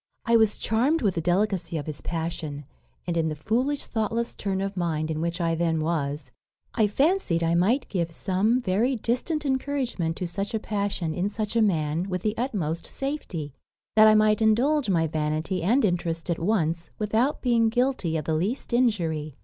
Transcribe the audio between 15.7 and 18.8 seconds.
interest at once, without being guilty of the least